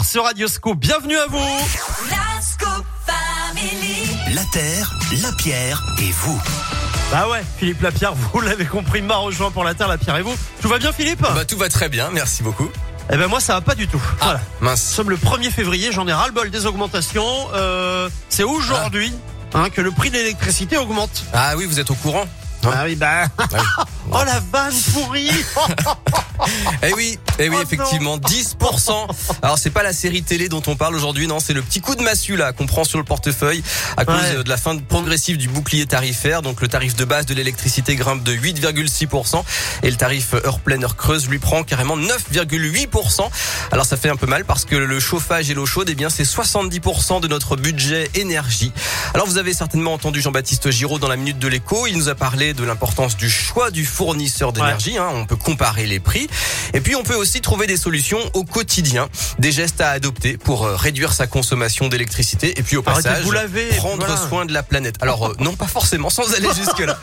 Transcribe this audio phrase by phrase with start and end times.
[0.00, 0.78] Sur Radioscope.
[0.78, 1.38] Bienvenue à vous.
[4.34, 4.90] La terre,
[5.22, 6.40] la pierre et vous.
[7.10, 10.22] Bah ouais, Philippe Lapierre, vous l'avez compris, m'a rejoint pour la terre, la pierre et
[10.22, 10.34] vous.
[10.62, 12.68] Tout va bien Philippe Bah tout va très bien, merci beaucoup.
[13.10, 14.00] Eh ben moi ça va pas du tout.
[14.20, 14.40] Ah, Voilà.
[14.60, 14.82] Nous mince.
[14.82, 17.48] sommes le 1er février, j'en ai ras-le-bol des augmentations.
[17.54, 19.12] Euh, c'est aujourd'hui
[19.54, 21.24] hein, que le prix de l'électricité augmente.
[21.34, 22.24] Ah oui, vous êtes au courant
[22.64, 23.24] Hein Ah oui, bah...
[23.38, 23.58] Ah oui.
[24.12, 25.30] oh la vanne pourrie
[26.82, 27.62] Eh oui, eh oui, non.
[27.62, 28.90] effectivement, 10%.
[29.42, 31.94] Alors c'est pas la série télé dont on parle aujourd'hui, non, c'est le petit coup
[31.94, 33.62] de massue là qu'on prend sur le portefeuille
[33.96, 34.42] à cause Ouais.
[34.44, 36.42] de la fin progressive du bouclier tarifaire.
[36.42, 39.42] Donc le tarif de base de l'électricité grimpe de 8,6%
[39.82, 43.28] et le tarif heure pleine heure creuse lui prend carrément 9,8%.
[43.70, 46.10] Alors ça fait un peu mal parce que le chauffage et l'eau chaude, eh bien
[46.10, 48.72] c'est 70% de notre budget énergie.
[49.14, 51.86] Alors vous avez certainement entendu Jean-Baptiste Giraud dans la minute de l'écho.
[51.86, 54.98] Il nous a parlé de l'importance du choix du fournisseur d'énergie.
[54.98, 55.08] hein.
[55.14, 56.28] On peut comparer les prix.
[56.74, 60.64] Et puis on peut aussi trouver des solutions au quotidien, des gestes à adopter pour
[60.64, 64.28] euh, réduire sa consommation d'électricité et puis au Arrêtez passage vous laver, prendre voilà.
[64.28, 64.96] soin de la planète.
[65.00, 66.98] Alors euh, non pas forcément sans aller jusque là.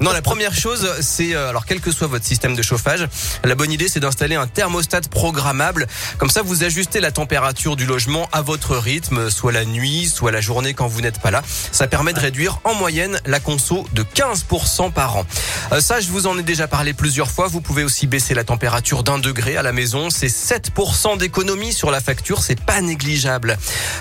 [0.00, 3.08] Non, la première chose c'est euh, alors quel que soit votre système de chauffage,
[3.42, 5.86] la bonne idée c'est d'installer un thermostat programmable.
[6.18, 10.32] Comme ça vous ajustez la température du logement à votre rythme, soit la nuit, soit
[10.32, 11.42] la journée quand vous n'êtes pas là.
[11.72, 15.26] Ça permet de réduire en moyenne la conso de 15% par an.
[15.72, 17.48] Euh, ça je vous en ai déjà parlé plusieurs fois.
[17.48, 20.10] Vous pouvez aussi baisser la température d'un degré à la maison.
[20.10, 22.42] C'est 7% d'économie sur la facture.
[22.42, 23.58] C'est pas négligeable.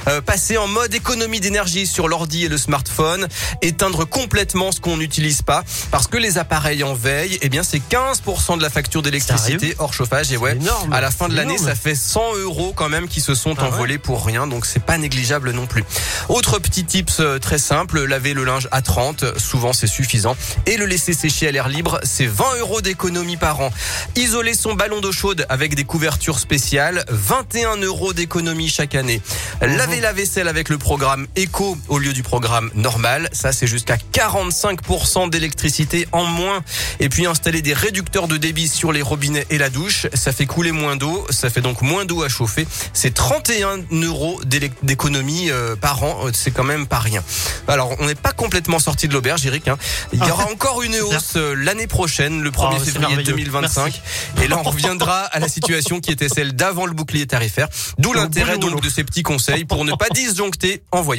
[0.07, 3.27] Euh, passer en mode économie d'énergie sur l'ordi et le smartphone.
[3.61, 5.63] Éteindre complètement ce qu'on n'utilise pas.
[5.91, 9.93] Parce que les appareils en veille, eh bien, c'est 15% de la facture d'électricité hors
[9.93, 10.31] chauffage.
[10.31, 10.93] Et ouais, énorme.
[10.93, 13.63] à la fin de l'année, ça fait 100 euros quand même qui se sont Ah
[13.63, 14.47] ouais envolés pour rien.
[14.47, 15.83] Donc c'est pas négligeable non plus.
[16.29, 18.03] Autre petit tips euh, très simple.
[18.03, 19.37] Laver le linge à 30.
[19.37, 20.35] Souvent, c'est suffisant.
[20.65, 23.71] Et le laisser sécher à l'air libre, c'est 20 euros d'économie par an.
[24.15, 29.21] Isoler son ballon d'eau chaude avec des couvertures spéciales, 21 euros d'économie chaque année.
[29.61, 33.97] Laver la vaisselle avec le programme Eco au lieu du programme normal, ça c'est jusqu'à
[34.13, 36.63] 45% d'électricité en moins.
[36.99, 40.45] Et puis installer des réducteurs de débit sur les robinets et la douche, ça fait
[40.45, 42.67] couler moins d'eau, ça fait donc moins d'eau à chauffer.
[42.93, 44.39] C'est 31 euros
[44.81, 47.23] d'économie euh, par an, c'est quand même pas rien.
[47.67, 49.67] Alors on n'est pas complètement sorti de l'auberge, Eric.
[49.67, 49.77] hein.
[50.13, 53.23] Il y aura encore une hausse euh, l'année prochaine, le 1er Oh, c'est février merveilleux.
[53.35, 53.81] 2025.
[53.83, 54.01] Merci.
[54.43, 57.67] Et là, on reviendra à la situation qui était celle d'avant le bouclier tarifaire.
[57.97, 61.13] D'où l'intérêt donc de ces petits conseils pour ne pas disjoncter en voyant